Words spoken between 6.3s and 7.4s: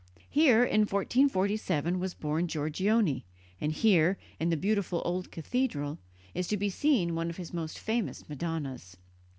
is to be seen one of